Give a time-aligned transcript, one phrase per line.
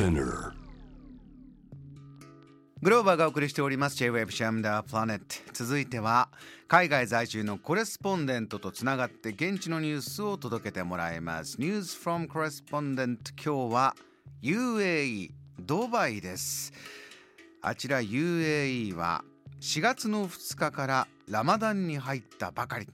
[0.00, 0.52] Spinner
[2.80, 3.96] グローバーがお送りしております。
[3.98, 6.30] J-Wave シャムダープラネット続いては
[6.68, 11.60] 海外在住のコレスポンデントとつながって現地のニュースを届けてもらいます。
[11.60, 13.94] ニュース from コレスポンデント今日は
[14.42, 16.72] UAE ドバイです。
[17.60, 19.22] あちら UAE は
[19.60, 22.88] 4月の2日からラマダンに入ったばかり。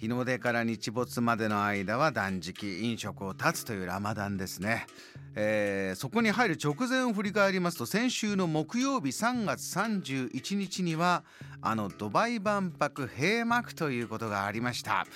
[0.00, 4.86] 日の出から日没までの間は断食飲食を断つというラマダンですね、
[5.34, 11.22] えーそこに入る直前を振り返りますと先週の木曜日3月31日には
[11.60, 15.06] あのドバイ万博閉幕ということがありました。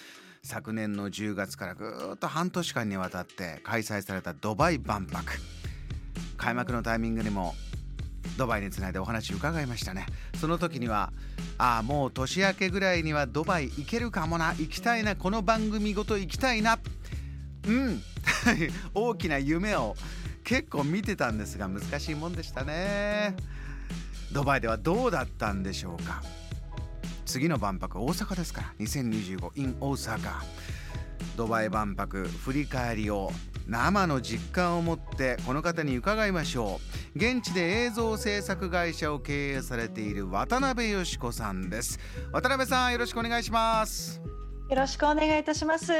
[0.42, 5.24] 昨年の10月からぐーっと半年間にわたって開催されたドバイ万博。
[6.36, 7.54] 開幕のタイミングにも
[8.36, 10.06] ドバイにつないでお話伺いましたね。
[10.40, 11.12] その時には
[11.58, 14.54] ああもう年明けぐらいにはドバイ行けるかもな。
[14.58, 15.16] 行きたいな。
[15.16, 16.78] この番組ごと行きたいな。
[17.66, 18.02] うん。
[18.94, 19.96] 大きな夢を
[20.42, 23.34] 結構見てたんですが難しいもんでしたね。
[24.32, 26.22] ドバイではどうだったんでしょうか。
[27.24, 28.74] 次の万博大阪ですから。
[28.80, 30.18] 2025 in 大阪。
[31.36, 33.32] ドバイ万博振り返りを
[33.66, 36.80] 生の実感を持ってこの方に伺いましょ
[37.14, 41.98] う現地で映像制作会社を経営されている渡辺よし子さんです
[42.32, 44.20] 渡辺さんよろしくお願いします
[44.70, 45.92] よろしくお願いいたします。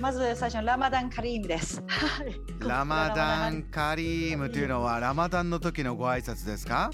[0.00, 1.80] まず最初のラマダンカリームです。
[1.86, 6.90] はいラマダンカリームというのはラマダンの時のご挨拶ですか？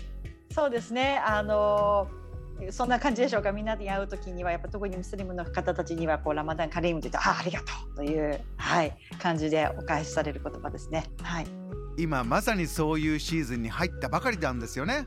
[0.54, 1.18] そうですね。
[1.24, 2.08] あの
[2.70, 3.52] そんな感じでしょうか？
[3.52, 11.04] みんなで会う時にはやっぱ特にムスリムの方たちにはこうラマダンカリームと言うとあありがとうというはい感じでお返しされる言葉ですね。
[11.22, 11.46] はい。
[11.96, 15.06] 今まさにそういうシーズンに入ったばかりなんですよね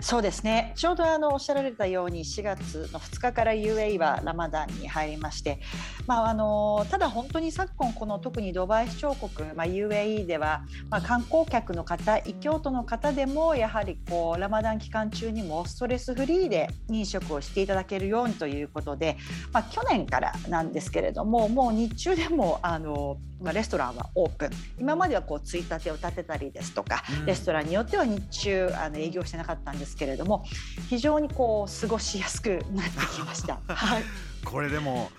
[0.00, 0.72] そうですね。
[0.76, 5.60] ちょうどあのおっしゃられたように4月の2日から UAE はラマダンに入りまして、
[6.06, 19.16] まああのただ本当に昨今この特にドバイ首長国、まあ UAE ではまあ観光客の方、異教徒の方でもやはりこうラマダン期間中にもストレスフリーで飲食をしていただけるようにということで、
[19.52, 23.18] まあ去年からなんですけれども、もう日中でもあの
[23.52, 24.50] レストランはオープン。
[24.78, 30.44] 今まではこうついたてを立てたりですとか、うんレストランによっては日中あの営業してなかったんですけれども
[30.88, 33.60] 非常にこう過ごしやすくなってきました。
[33.72, 34.02] はい、
[34.44, 35.10] これでも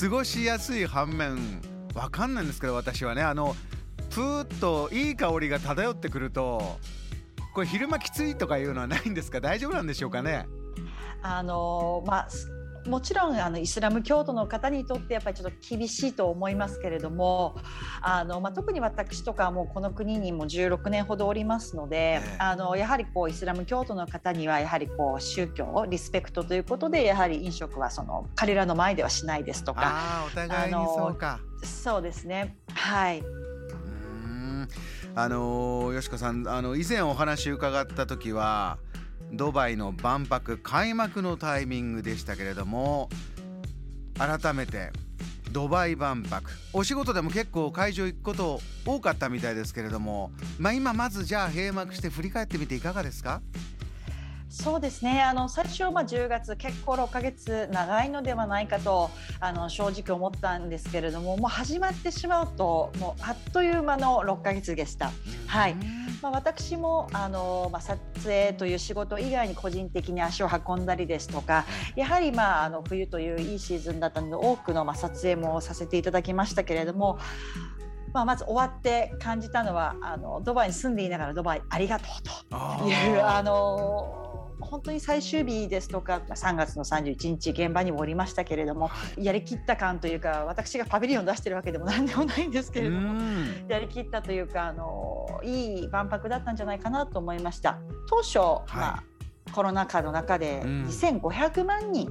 [0.00, 1.60] 過ごしやすい反面
[1.94, 3.56] わかんないんですけど私はねあの
[4.10, 6.78] プーッといい香りが漂ってくると
[7.54, 9.40] これ昼間きついとかいうのはないんですか？
[9.40, 10.46] 大丈夫なんでしょうかね？
[11.22, 12.48] あのまあす
[12.86, 17.56] もちろんあのイスラム教徒の方にとってやっぱりちょっと厳しいと思いますけれども
[18.00, 22.36] あの、まあ、特に私とかはもうこの国にも16年ほどおりますので、ええ。
[22.38, 31.40] あのやはりこうイスラム教徒の方にはやはりこう宗教をリスペクトということでやはり飲食はその彼らの前ではしないですとかああお互いにそうか。
[31.62, 32.56] そうですね。
[32.72, 33.22] はい。
[35.14, 38.78] あのーよしこさんあの以前お話伺った時は
[39.32, 43.08] ドバイの万博開幕のタイミングでしたけれども
[44.18, 44.90] 改めて
[45.52, 53.40] ドバイ万博お仕事でも結構会場行くこと多かったみたいですけれどもまあ今まずじゃあ閉幕して振り返ってみていかがですか？
[54.50, 55.22] そうですね。
[55.22, 65.12] あの最初、まあ、10月結構6ヶ月長いのではないかとあの正直思ったんですけれどももう始まってしまうともうあっという間の6ヶ月でした。
[65.46, 65.76] はい
[66.22, 71.64] まあ、私もあの、まあ、撮影という仕事以外に個人的に足を運んだりですとか
[71.96, 77.18] やはり、まあ、あの冬といういいシーズンだったので多くの、まあ、撮影もさせていただきましたけれども、
[78.12, 82.08] まあ、まず終わって感じたのはあのドバイに住んでいながらドバイありがとう
[82.50, 83.36] あというー。
[83.36, 84.27] あの
[84.60, 93.12] 本当に最終日ですとかまあ3月の31日現場にもおりましたけれどもやりきった感というか私がパビリオン出してるわけでも何でもないんですけれども。
[93.12, 93.66] うん。
[93.68, 97.78] やりきったというかあのいい万博だったんじゃないかなと思いました。
[98.08, 98.38] 当初、
[98.74, 99.04] まあ、
[99.52, 100.84] コロナ禍の中でうん。
[100.86, 102.10] 2500万人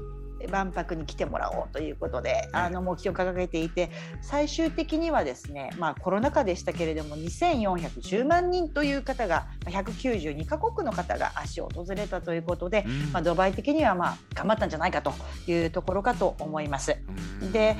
[0.50, 13.12] 万博に来てもらおうということで、あの目標を掲げていて最終的にはですね、まあ、コロナ禍でしたけれども2410万人という方が192カ国の方が足を訪れたということで、うん。
[13.12, 15.14] まあ、ドバイ的にはまあ頑張ったんじゃないかと
[15.48, 16.98] いうところかと思います。
[17.42, 17.52] うん。
[17.52, 17.76] で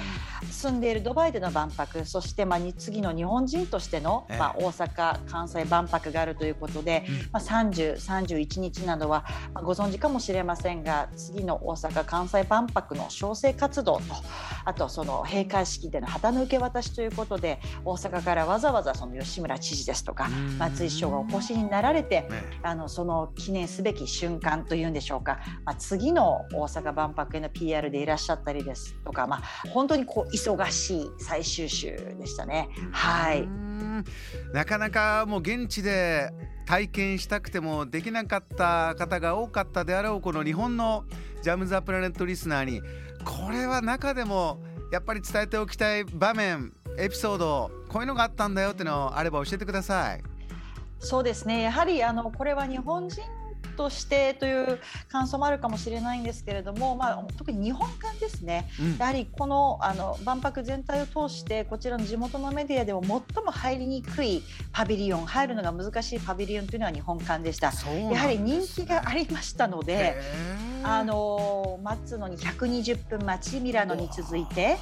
[0.52, 4.38] 住んでいるドバイでの万博そしてまあに次の日本人としての、ええ。
[4.38, 7.16] まあ、大阪・関西万博があるということで、うん。
[7.32, 14.04] まあ、30、31日などは、まあ、ご存知かもしれませんが次の大阪・関西万博の商成活動と
[14.68, 20.28] あとその閉会式での旗の受け渡しということで大阪からわざわざその吉村知事ですとか
[20.60, 22.28] 松井市長がお越しになられて、
[22.64, 32.68] あのその記念すべき瞬間というんでしょうか、まあ、次の大阪万博への PR でいらっしゃったりですとか、まあ、本当にこう忙しい最終週でしたね。
[32.92, 33.48] はい。
[34.54, 36.30] なかなかもう現地で
[36.66, 41.06] 体験したくてもできなかった方が多かったであろうこの日本の
[41.48, 42.82] ジャム・ザ・プラネットリスナーに
[43.24, 44.60] これは中でも
[44.92, 50.24] やっぱり伝えておきたい場面エピソードこういうのがあったんだよっていうのあれば教えてください。
[51.00, 53.22] そうですねやはりあのこれは日本人
[53.78, 67.72] としてという感想もあるかもしれないんですけれども、まあ、特に日本館ですね、うん、やはりこのあの万博全体を通してこちらの地元のメディアでも最も入りにくいパビリオン入るのが難しいパビリオンというのは日本館でした。
[68.12, 70.18] やはり人気がありましたので
[70.84, 74.78] あの待つのに120分待ちミラノに続いて。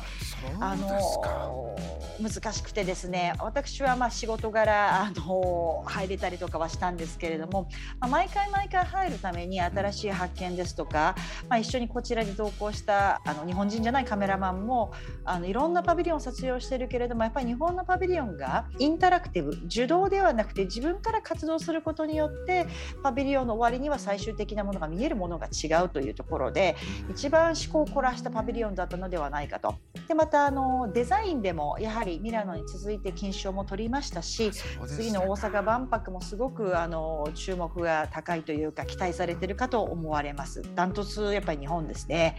[0.59, 1.75] あの
[2.21, 7.67] 難しくてですね私はまあ仕事柄あの入れたりとかはしたんですけれども、
[7.99, 11.15] まあ、毎回毎回入るために新しい発見ですとか、
[11.49, 14.93] まあ、一緒にこちらで同行したあの日本人じゃないカメラマンも
[15.25, 22.67] あのいろんなパビリオンを撮影をしてるけれどもやっぱり日本のパビリオンがインタラクティブ受動ではなくて自分から活動することによって
[23.03, 26.75] パビリオンの終わりには最終的なものが見えるものが違うというところで
[27.11, 29.75] 一番思考を凝らしたパビリオンだったのではないかと。
[30.07, 34.51] でまたあのデザインでもやはりミラノに続いて金賞も取りましたし、
[34.87, 40.63] 次の大阪万博もすごくあの注目が高いというか期待されてるかと思われます。
[40.75, 42.37] ダントツやっぱり日本ですね。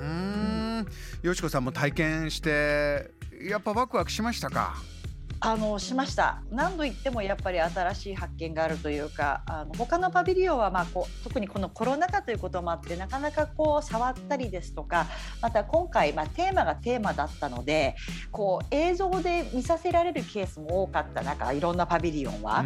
[0.00, 0.86] うん、
[1.22, 3.10] よしこさんも体験して
[3.48, 4.76] やっぱワクワクしましたか？
[5.40, 6.42] あのしました。
[6.50, 15.06] 何度言ってもやっぱり新しい発見があるというかあの他のパビリオンはまあこう特にこのコロナ禍ということもあってなかなかこう触ったりですとか
[15.40, 17.94] また今回まあテーマがテーマだったので
[18.32, 22.64] こう映像で見させられるケースも多かった中いろんなパビリオンは。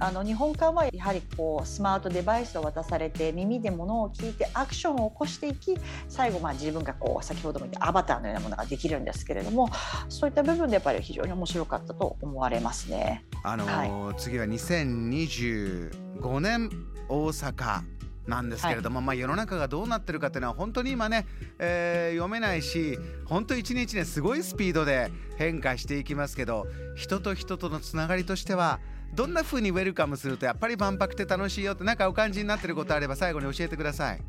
[0.00, 5.76] あの日本館はやはりこうスマートデバイスを渡されて耳でものを聞いてアクションを起こしていき
[6.08, 9.68] 最後まあ自分がこう先ほども言ったアバターのようなものができるんですけれども
[10.08, 13.24] そういった部分でやっぱり非常に面白かったと思われますね。
[13.42, 16.70] あのーはい、次は2025年
[17.08, 17.82] 大阪
[18.26, 21.26] なんですけれども、はい、まあ、世の中がどうなってるかっていうのは本当に今ね、
[21.58, 26.66] えー、読めないし本当一日ねすごいスピードで変化していきますけど
[26.96, 28.80] 人と人とのつながりとしては
[29.14, 34.20] どんな風にウェルカムするとやっぱり万博って楽しいよって何かお感じになってることあれば最後に教えてください。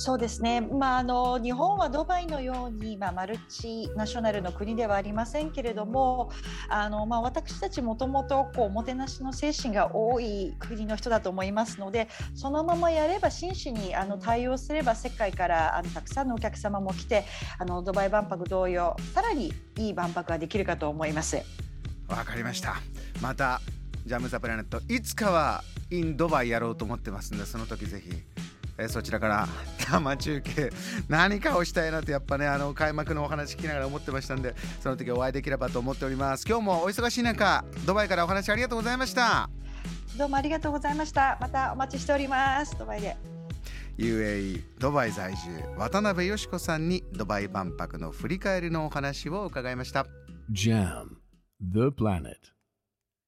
[0.00, 6.32] そうですね、まあ、あの日本はドバイのように、まあ、マルチナショナルの国ではありませんけれども
[6.70, 17.26] あの、まあ、私たちもともとおもてなしの精神が多い国の人だと思いますのでそのままやれば真摯にあの対応すれば世界からあのたくさんのお客様も来て
[17.58, 21.42] あのドバイ万博同様さらにいい万博ができるかと思います。
[22.08, 22.76] わかりました。
[23.20, 23.60] また
[24.06, 28.29] ジャム・ザ・プラネットいつかはインドバイやろうと思ってますんでその時ぜひ。
[28.80, 29.48] えそちらから
[29.78, 30.72] 生中継。
[31.08, 36.46] 何かをしたいなとやっぱねあの開幕のお話聞きながら思ってましたんでその時お会いできればと思っております。
[36.48, 39.50] 今日もお忙しい中ドバイからお話ありがとうございました。
[40.16, 41.36] どうもありがとうございました。
[41.40, 42.76] またお待ちしております。
[42.78, 43.16] ドバイで。
[43.98, 50.06] UAE ドバイ在住渡辺よし子さんにドバイ万博の振り返りのお話を伺いました。
[50.50, 51.16] JAM
[51.60, 52.59] The Planet